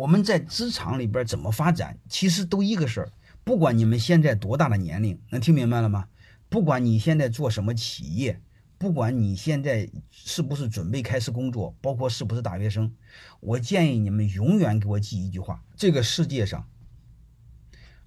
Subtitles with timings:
[0.00, 3.12] 我们在职场里边怎么发展，其实都一个事儿。
[3.44, 6.08] 不管你们现在多大的年龄，能听明白了吗？
[6.48, 8.40] 不管你现在做什么企业，
[8.78, 12.94] 不管你现在是不是准备开始工作，包括是不是大学生，
[13.40, 16.66] 我建议你们永远给我记一句话：这个世界上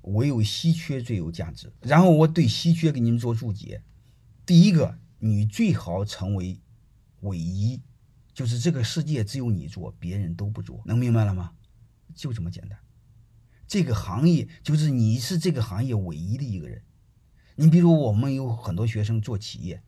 [0.02, 1.72] 唯有稀缺最有价值。
[1.80, 3.84] 然后我对稀缺给你们做注解。
[4.48, 6.60] 第一个，你最好成为
[7.20, 7.80] 唯一，
[8.34, 10.82] 就是这个世界只有你做，别人都不做。
[10.86, 11.52] 能明白了吗？
[12.16, 12.78] 就这么简单。
[13.68, 16.82] 这个行业就是你是这个行业唯一的一个人。
[17.56, 19.82] 你比如我们有很多学生做企业，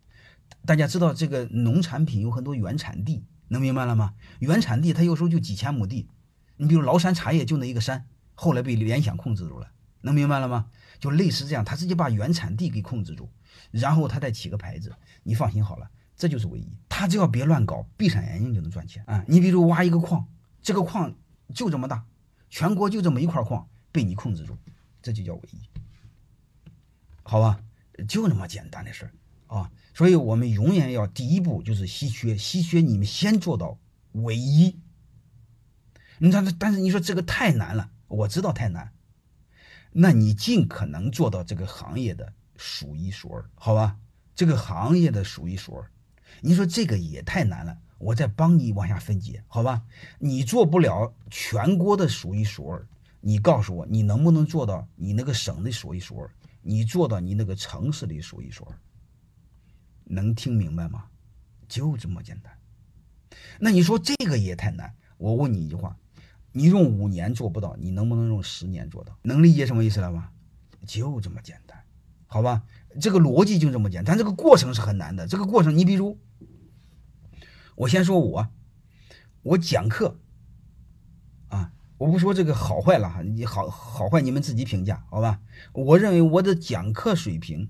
[0.65, 4.13] 大家知道这个农产品有很多原产地，能明白了吗？
[4.39, 6.07] 原产地它有时候就几千亩地。
[6.57, 10.67] 你比如崂山茶叶就那一个山，后来被联想控制住了，能明白了吗？
[10.99, 13.29] 就类似这样，他直接把原产地给控制住，
[13.71, 14.95] 然后他再起个牌子。
[15.23, 16.77] 你放心好了，这就是唯一。
[16.87, 19.25] 他只要别乱搞，闭上眼睛就能赚钱啊！
[19.27, 20.25] 你比如挖一个矿，
[20.61, 21.13] 这个矿
[21.53, 22.05] 就这么大，
[22.55, 23.67] 全国就这么一块矿。
[23.91, 24.57] 被你控制住，
[25.01, 25.59] 这就叫唯一，
[27.23, 27.59] 好吧？
[28.07, 29.11] 就那么简单的事儿
[29.47, 29.71] 啊！
[29.93, 33.77] 所以我们永远要第一步就是稀缺，稀缺你们先做到
[34.11, 34.77] 唯一。
[36.17, 38.91] 你看，但是你说这个太难了，我知道太难。
[39.91, 43.97] 那你尽可能做到这个行业的数一数二，好吧？
[44.35, 45.89] 这个行业的数一数二，
[46.41, 49.83] 你说这个也太难了，我再帮你往下分解，好吧？
[50.19, 52.87] 你做不了全国的数一数二。
[53.21, 56.29] 你告诉我，你能不能做到你那个省的数一数二？
[56.61, 58.77] 你做到你那个城市的数一数二？
[60.03, 61.05] 能听明白吗？
[61.67, 62.53] 就这么简单。
[63.59, 64.93] 那你说这个也太难。
[65.17, 65.97] 我问你一句话：
[66.51, 69.17] 你用五年做不到，你能不能用十年做到？
[69.23, 70.29] 能理解什么意思了吗？
[70.85, 71.83] 就这么简单，
[72.27, 72.61] 好吧？
[73.01, 75.25] 这个逻辑就这么简单，但这个过程是很难的。
[75.25, 76.19] 这个过程，你比如，
[77.75, 78.47] 我先说我，
[79.43, 80.19] 我讲课
[81.49, 81.73] 啊。
[81.97, 85.39] 我不说这个好坏了哈，你好好坏你们自己评价，好吧？
[85.71, 87.69] 我认为我的讲课水平，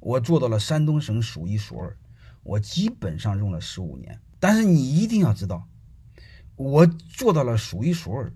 [0.00, 1.96] 我做到了山东省数一数二，
[2.42, 4.18] 我基本上用了十五年。
[4.40, 5.68] 但是你一定要知道，
[6.56, 8.32] 我做到了数一数二，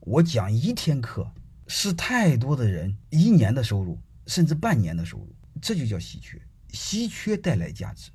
[0.00, 1.32] 我讲一天课
[1.66, 6.40] 是太多的人一年的收入，甚至半年的收入，这就叫稀缺。
[6.70, 8.10] 稀缺带来价值，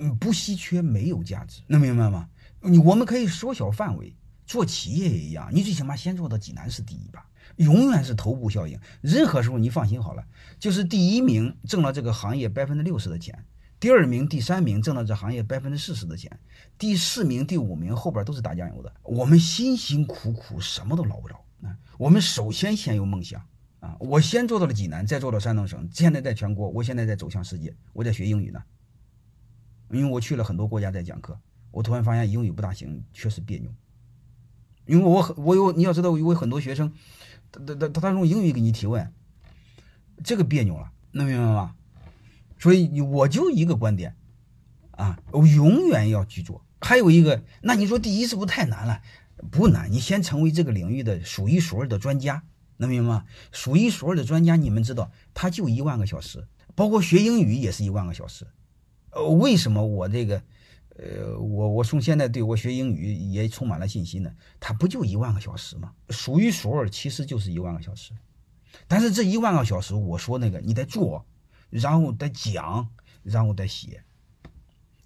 [0.00, 2.28] 嗯，不稀缺没有价值，能明白吗？
[2.62, 4.16] 你我们可以缩小范围。
[4.46, 7.24] 做企业也一样，你最起码先做到济南市第一吧，
[7.54, 8.76] 永远是头部效应。
[9.00, 10.24] 任何时候你放心好了，
[10.58, 13.44] 就是第一名挣了这个行业百分之六十的钱，
[13.78, 16.36] 第二名、第三名挣了这行业百分之四十的钱，
[16.76, 18.92] 第四名、第五名后边都是打酱油的。
[19.04, 21.70] 我们辛辛苦苦什么都捞不着啊！
[21.96, 23.40] 我们首先先有梦想
[23.78, 23.96] 啊！
[24.00, 28.60] 我先做到了济南，再做到山东省，现在在全国，我现在在走向世界，我在学英语呢。
[29.90, 31.38] 因为我去了很多国家在讲课，
[31.70, 33.70] 我突然发现英语不大行，确实别扭。
[34.86, 36.92] 因为我很我有你要知道，我有很多学生，
[37.52, 39.12] 他他他他用英语给你提问，
[40.24, 41.74] 这个别扭了，能明白吗？
[42.58, 44.16] 所以我就一个观点，
[44.92, 46.64] 啊，我永远要去做。
[46.80, 49.02] 还有一个，那你说第一是不是太难了？
[49.50, 52.42] 不难，你先成为这个领域的数一数二的专家，
[52.76, 53.24] 能明白吗？
[53.52, 58.46] 数一数二的专家，你们知道，他就一万个小时，包括学英语也是一万个小时。
[59.10, 60.42] 呃，为什么我这个？
[60.96, 64.30] 呃，我我从现在对我学英语也充满了信心呢。
[64.58, 65.94] 它不就一万个小时吗？
[66.10, 68.12] 数一数二，其实就是一万个小时。
[68.86, 71.24] 但是这一万个小时，我说那个你得做，
[71.70, 72.86] 然后得讲，
[73.22, 74.04] 然后得写，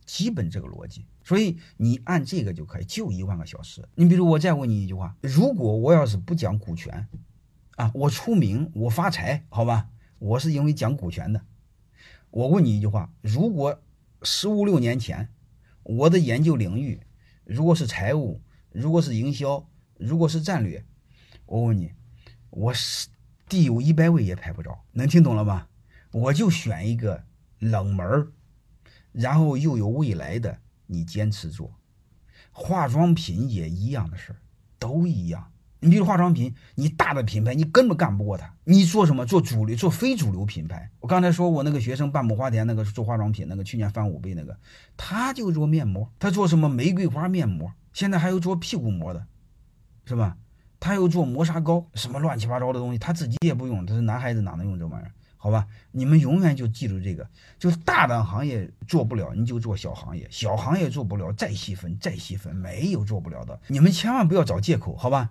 [0.04, 1.06] 基本这个逻辑。
[1.22, 3.88] 所以你按这个就可以，就一万个小时。
[3.94, 7.06] 你比如我再问你一句话：如果我要是不讲股权，
[7.76, 9.88] 啊，我出名我发财，好吧？
[10.18, 11.40] 我是因为讲股权的。
[12.30, 13.80] 我问你一句话：如果
[14.24, 15.28] 十五六年前。
[15.82, 17.02] 我的研究领域，
[17.44, 18.40] 如果是财务，
[18.70, 19.68] 如果是营销，
[19.98, 20.82] 如果是战略，
[21.44, 21.92] 我问你，
[22.48, 23.08] 我是
[23.50, 25.68] 第有一百位也排不着，能听懂了吗？
[26.10, 27.22] 我就选一个
[27.58, 28.32] 冷门
[29.12, 31.78] 然后又有未来的，你坚持做。
[32.50, 34.40] 化妆品也一样的事儿，
[34.78, 35.52] 都一样。
[35.84, 38.50] 你比如化妆品，你大的品牌你根本干不过他。
[38.64, 39.26] 你做什么？
[39.26, 40.90] 做主流，做非主流品牌。
[40.98, 44.58] 我刚才说我那个学生半亩花田那个做化妆品那个，去年翻五倍那个，
[44.96, 49.26] 他就做面膜，他做什么玫瑰花面膜，现在还有做屁股膜的，
[50.06, 50.38] 是吧？
[50.80, 55.12] 他又做磨砂膏，什么乱七八糟的东西，他自己也不用，他是男孩子哪能用这玩意儿？
[55.36, 57.28] 好吧，你们永远就记住这个，
[57.58, 63.60] 就是大的行业做不了，你就做小行业，小行业做不了，再细分，再细分，没有做不了的。
[63.66, 65.30] 你们千万不要找借口，好吧？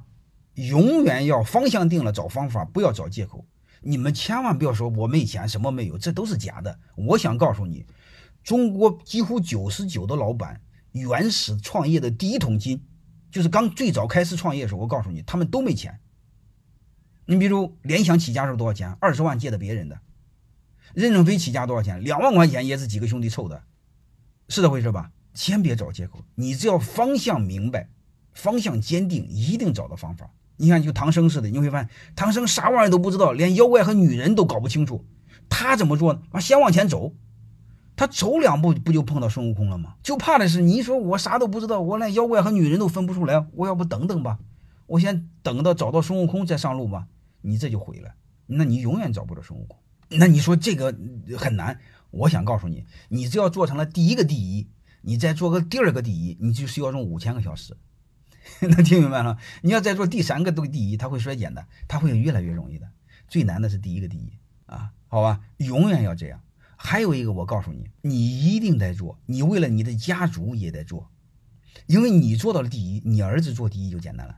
[0.55, 3.45] 永远要方向定了找方法，不要找借口。
[3.81, 6.79] 你们千万不要说我没钱，什么没有，这都是假的。
[6.95, 7.85] 我想告诉你，
[8.43, 10.61] 中国几乎九十九的老板
[10.91, 12.81] 原始创业的第一桶金，
[13.31, 15.99] 就是刚最早开始创业的时候，我告诉你，他们都没钱。
[17.25, 18.95] 你比如联想起家时候多少钱？
[19.01, 19.99] 二十万借的别人的。
[20.93, 22.03] 任正非起家多少钱？
[22.03, 23.63] 两万块钱也是几个兄弟凑的，
[24.49, 25.11] 是这回事吧？
[25.33, 27.89] 先别找借口，你只要方向明白，
[28.33, 30.31] 方向坚定，一定找到方法。
[30.57, 35.03] 你看，就唐僧似的，你会发现唐僧啥玩意都不知道，连妖怪和女人都搞不清楚，
[35.49, 36.21] 他怎么做呢？
[36.31, 37.13] 啊，先往前走，
[37.95, 39.95] 他走两步不就碰到孙悟空了吗？
[40.03, 44.37] 就怕的是你说我啥都不知道，我连妖怪和女人都分不出来，我要不等等吧？
[44.85, 47.07] 我先等到找到孙悟空再上路吧？
[47.41, 48.13] 你这就毁了，
[48.45, 49.77] 那你永远找不着孙悟空。
[50.09, 50.95] 那你说这个
[51.37, 51.79] 很难？
[52.11, 54.69] 我想告诉你，你只要做成了第一个第一，
[55.01, 57.75] 你再做个第二个第一，你就需要用五千个小时。
[58.61, 59.37] 能听明白了？
[59.61, 62.87] 你要再做第三个都第一，它会衰减的，它会越来越容易的。
[63.27, 64.31] 最难的是第一个第一
[64.65, 66.41] 啊，好吧，永远要这样。
[66.75, 71.09] 还有一个，我告诉你，你一定得做，你为了你的家族也得做，
[71.87, 74.37] 因为你做到了第一，你儿子做第一就简单了。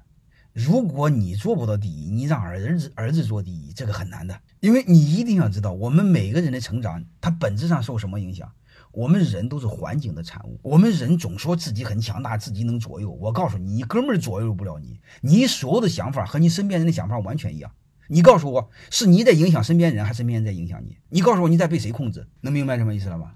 [0.54, 4.40] 如果你做不到第一，你让儿子儿子做第一，这个很难的。
[4.60, 8.51] 因为你一定要知道，我们每个人的成长，它本质上受什么影响？
[8.96, 10.58] 我们人都是环境的产物。
[10.64, 13.12] 我们人总说自己很强大，自己能左右。
[13.12, 15.00] 我告诉你，你哥们儿左右不了你。
[15.22, 17.70] 你所有的想法和你身边人的想法完全一样。
[18.08, 20.98] 你告诉我，是你在影响身边人，还是身边人在影响你？
[21.10, 22.26] 你告诉我，你在被谁控制？
[22.40, 23.36] 能明白什么意思了吧？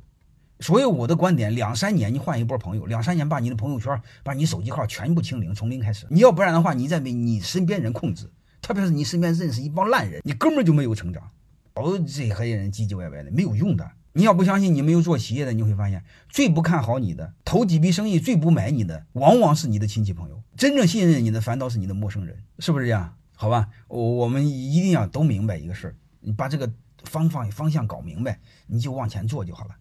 [0.61, 6.05] 所以我的观点，两三年你换一波朋友，两三年把你的朋友圈、把你手机号全部清零，从零开始。
[6.09, 8.29] 你要不然的话，你在被你身边人控制，
[8.61, 11.23] 特别是你身边认识一帮烂人，你根本就没有成长。
[11.75, 13.89] 哦，这些人唧唧歪歪的没有用的。
[14.19, 20.43] 你要不相信，你没有做企业的，你会发现最不看好你的，投几笔生意最不买你的，往往是你的亲戚朋友。
[20.57, 23.15] 真正信任你的，反倒是你的陌生人，是不是这样？
[23.33, 26.69] 好吧，我我们一定要都明白一个事儿，你把这个
[27.05, 28.37] 方方方向搞明白，
[28.67, 29.75] 你就往前做就好了。